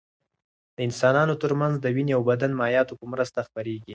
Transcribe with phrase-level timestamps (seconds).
[0.75, 3.89] د انسانانو تر منځ د وینې او بدن مایعاتو په مرسته خپرېږي.